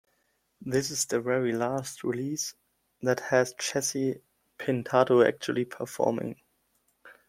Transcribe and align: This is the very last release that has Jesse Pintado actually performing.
This 0.61 0.89
is 0.89 1.05
the 1.05 1.21
very 1.21 1.51
last 1.53 2.03
release 2.03 2.55
that 3.03 3.19
has 3.19 3.53
Jesse 3.59 4.19
Pintado 4.57 5.23
actually 5.23 5.65
performing. 5.65 6.41